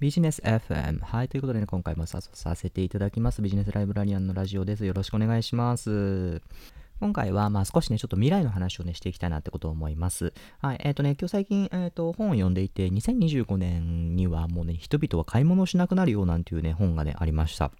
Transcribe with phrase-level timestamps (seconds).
[0.00, 1.00] ビジネス FM。
[1.00, 1.28] はい。
[1.28, 3.42] ということでね、今回もささせていただきます。
[3.42, 4.84] ビジネスライブラリアンのラジオです。
[4.84, 6.42] よろしくお願いします。
[7.00, 10.32] 今回は、まあ少しね、ちょっと未来の話をね、していきたいなってことを思います。
[10.58, 10.80] はい。
[10.82, 17.70] えっ、ー、とね、今日最近、えっ、ー、と、本を読んでいて、2025年にはもうね、人々は買い物をしなくなるよなんていうね、本がね、ありました。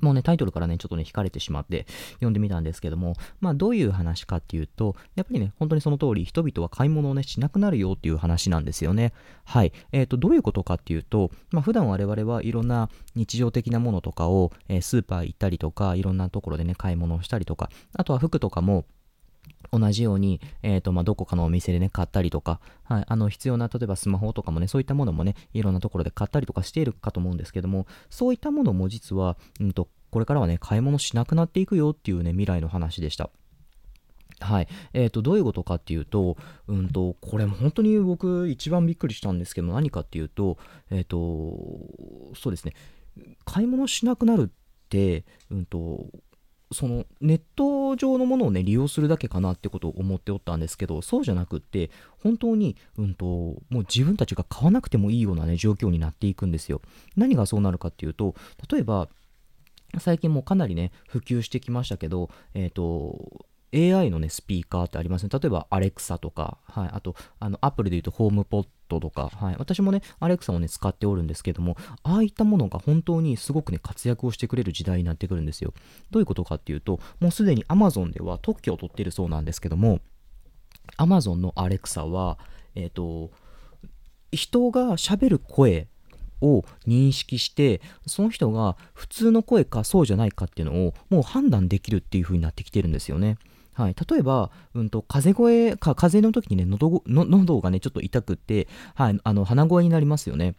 [0.00, 9.12] もうね、タイトルからね、ちょっとね、惹かれてしまって読んでみたんですけども、まあ、どういう話かっていうと、やっぱりね、本当にその通り、人々は買い物をね、しなくなるよっていう話なんですよね。
[9.44, 9.72] はい。
[9.92, 18.84] えっ、ー、と、どういうことかっていうと、まあ、普段我々はいろんな日常的なものとかを、えー、スーパー行ったりとか、いろんなところでね、買い物をしたりとか、あとは服とかも、
[19.70, 33.30] 同じように、えっ、ー、と、まあ、どこかのお店でね、買ったりとか、はい、あの、必要な、例えばスマホとかもね、そういったものもね、いろんなところで買ったりとかしているかと思うんですけども、そういったものも実は、うんと、これからはね、買い物しなくなっていくよっていうね、未来の話でした。
[34.40, 34.68] はい。
[34.92, 36.36] えっ、ー、と、どういうことかっていうと、
[36.68, 40.58] うんと、これ本当に僕一番びっくりしたんですけど、何かっていうと、
[40.90, 41.18] えっ、ー、と、
[42.36, 42.74] そうですね、
[43.44, 46.06] 買い物しなくなるって、うんと、
[46.72, 51.90] そのネット上のものをね利用するだけかなってことを思っておったんですけどそうじゃなくって
[52.22, 56.82] 本当に、うんと、もう自分たちが買わなくてもいいようなね状況になっていくんですよ
[57.16, 58.34] 何がそうなるかっていうと
[58.70, 59.08] 例えば
[59.98, 65.28] 最近もかなりね普及してきましたけどえっ、ー、と AI のね、スピーカーってありますね。
[65.30, 75.72] 例えば、アレクサとか、はい、あと、あの、アプリで言うと、ホームポットとか、はい、私もね、アレクサをね、使っておるんですけども、ああいったものが本当にすごくね、活躍をしてくれる時代になってくるんですよ。
[76.10, 80.00] どういうことかっていうと、もうすでに Amazon では特許を取っているそうなんですけども、
[80.96, 82.38] Amazon のアレクサは、
[82.74, 83.30] えっ、ー、と、
[84.32, 85.88] 人が喋る声
[86.40, 93.38] を認識してその人が普通の声かそうじゃないかっていうのをもう判断できるっていう風になってきてるんですよね。
[93.78, 100.56] はい、例えば、うんと、風邪声か、風邪の時にね、喉喉がね、ちょっと痛くて、はい、あの鼻声になりますよね。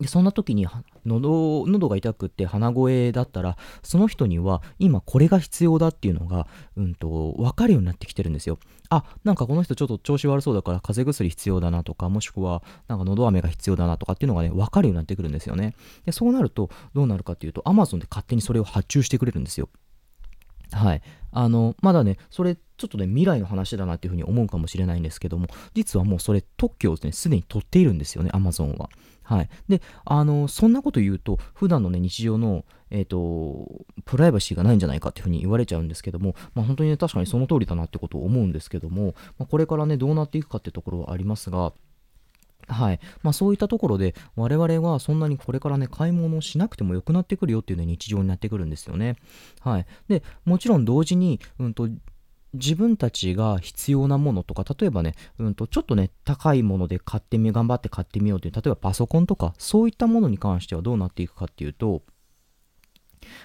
[0.00, 0.66] でそんな時に
[1.04, 8.58] 喉喉が痛くって鼻声だったらその人には今これが必要だっていうのが、うんと、分かるようになってきてるんですよ。
[8.88, 15.74] あなんかこの人ちょっと調子悪そうだから風邪薬必要だなとかもしくはなんか喉飴が必要だなとかっていうのがね分かるようになってくるんですよね。
[16.04, 19.68] でそうなるとどうなるかっていうと Amazon で勝手にそれを発注してくれるんですよ。
[20.72, 21.02] はい。
[21.30, 28.90] あの、まだね、それ、ちょっとね、未来の話だなっていうふうに思うかもしれないんですけども、実はもうそれ、特許をね、すでに取っているんですよね、Amazon は。
[29.22, 29.48] はい。
[29.68, 41.72] で、あの、そんなこと言うと、普段のね、日常の、えっ、ー、と、プライバシーがないんじゃないかっていうふうに言われちゃうんですけども、まあ本当にね、確かにその通りだなってことを思うんですけども、まあ、これからね、どうなっていくかっていうところはありますが、
[42.68, 43.00] はい。
[43.22, 49.16] まあそういったところで我々はそんなにこれからね、買い物をしなくてもよくなってくるよっていうね、日常になってくるんですよね。
[49.60, 49.86] はい。
[50.08, 51.88] で、もちろん同時に、うんと、
[52.54, 62.02] 自分たちが必要なものとか、例えばね、うんと、ちょっとね、高いもので買ってみ、頑張って買ってみようという、例えばパソコンとか、そういったものに関してはどうなっていくかっていうと、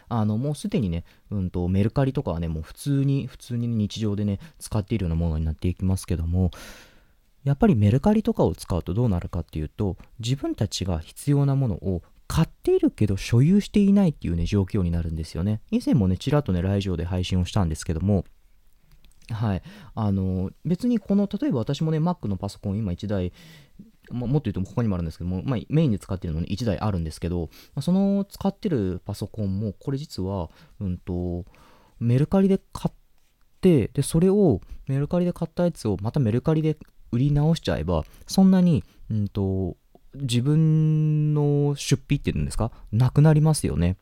[0.09, 6.51] あの、もうすでにね、うんと、メルカリとかはね、もう普通に、普通に日常でね、使っているようなものになっていきますけども、
[7.47, 18.25] やっぱりメルカリとかを使うとどうなるかっていうと自分たちが必要なものを買っているけど所有していないっていうね状況になるんですよね以前もねちらっとねラジオで配信をしたんですけども
[19.29, 19.61] はい。
[19.93, 23.33] あの、別にこの、例えば私もね、Mac のパソコン今1台、
[24.09, 31.43] まもっと言うとここにもあるんですけども、まあ、メインで使ってるのに1台あるんですけど、まあ、その使ってるパソコンも、これ実は、うんと、
[31.99, 32.96] メルカリで買っ
[33.67, 36.77] て、で、それをメルカリで買ったやつをまたメルカリで
[37.11, 39.75] 売り直しちゃえば、そんなに、うんと、
[40.15, 42.71] 自分の出費っていうんですか？
[42.91, 43.97] なくなりますよね。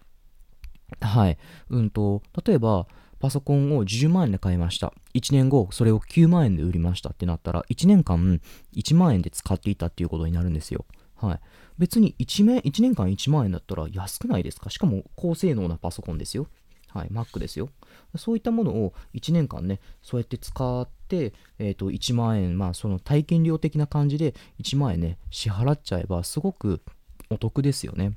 [1.01, 1.37] はい。
[1.69, 2.87] うんと、例えば、
[3.19, 4.93] パソコンを10万円で買いました。
[5.13, 8.39] 1年後、それを9万円で売りましたってなったら、1年間
[8.75, 10.85] 1万円で使っていたっていうことになるんですよ。
[11.15, 11.39] はい。
[11.77, 14.69] 別に 1, 1年間1万円だったら安くないですか？
[14.69, 16.47] しかも高性能なパソコンですよ。
[16.95, 17.69] はい、Mac ですよ。
[18.15, 24.33] そういったものを1年間ね、そうやって使って、えっ、ー、と、1万円、まあ、その体験料的な感じで
[24.63, 26.81] 1万円ね、支払っちゃえば、すごく
[27.29, 28.15] お得ですよね。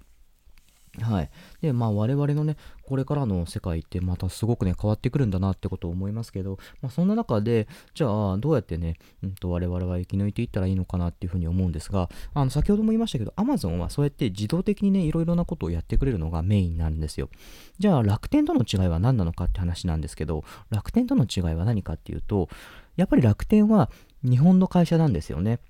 [1.01, 1.31] はい。
[1.61, 17.29] で、まあ我々のね、これからの世界ってまたすごくね、変わってくるんだなってことを思いますけど、まあそんな中で、じゃあどうやってね、うんと我々は生き抜いていったらいいのかなっていうふうに思うんですが、あの先ほども言いましたけど、Amazon はそうやって自動的にね、いろいろなことをやってくれるのがメインなんですよ。
[17.79, 22.49] じゃあ楽天との違いは何なのかって話なんですけど、楽天との違いは何かっていうと、
[22.97, 23.91] やっぱり楽天は
[24.23, 25.61] 日本の会社なんですよね。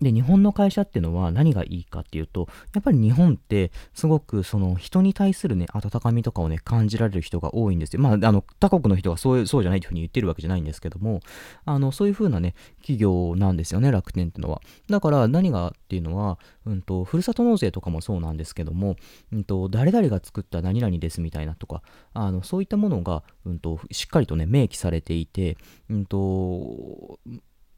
[0.00, 8.02] で、日本の会社っていうのは何がいいかっていうと、やっぱり日本ってすごくその人に対するね、温かみとかをね、感じられる人が多いんですよ。
[8.02, 11.20] まあ、あの、他国の人がそうそうじゃないというふうに言ってるわけじゃないんですけども、
[11.64, 14.60] あの、そういう風なね、企業なんですよね、楽天っていうのは。
[14.88, 18.96] だから何がっていうのは、うんと、ふるさと納税とかもそうなんですけども、
[19.32, 21.82] うんと、誰々が作った何々ですみたいなとか、
[22.14, 25.56] あの、そういったものが、うんと、しっかりとね、明記されていて、
[25.90, 27.18] うんと、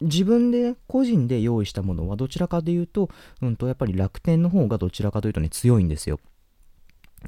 [0.05, 3.09] 自分で個人で用意したものはどちらかというと、
[3.41, 6.19] うんと、やっぱり楽天の方がどちらかというとね、強いんですよ。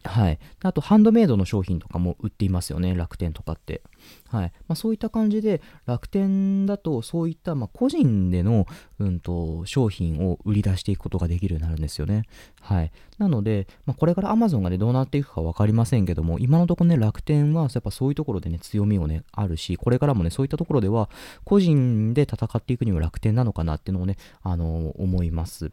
[0.04, 0.40] はい。
[0.64, 3.82] あと、ハンドメイドの商品とかも売っていますよね、楽天とかって。
[4.30, 4.52] はい。
[4.68, 8.68] まあ、そういった感じで、楽天だと、そういった、まあ、個人での、
[9.00, 12.24] うんと、商品を売り出していくことができるようになるんですよね。
[12.62, 12.92] はい。
[13.18, 21.10] なので、まあ、これから Amazon がね、どうなっていくか分かりませんけども、今のところね、楽天は、やっぱそういうところでね、強みをね、あるし、これからもね、そういったところでは、
[21.44, 25.72] 個人で戦っていくには楽天なのかなっていうのをね、あのー、思います。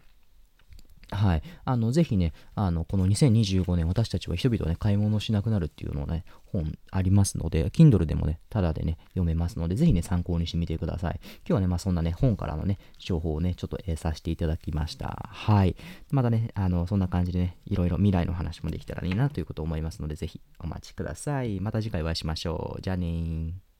[1.15, 1.43] はい。
[1.65, 11.21] あの、ぜひね、あの、この2025年、私たちは人々ね、買い物しなくなるっていうのをね、本ありますので、Kindle でもね、ただでね、読めますので、ぜひね、参考にしてみてください。
[11.39, 15.29] 今日はね、まあそんなね、本からのね、情報をね、ちょっと、えー、させていただきました。
[15.31, 15.77] はい。
[16.11, 21.61] またね、あの、そんな感じでね、いろいろ未来の話もできたらいいなということを思いますので、ぜひお待ちください。
[21.61, 22.83] また次回お会いしましょう。
[22.83, 23.74] じゃあねー。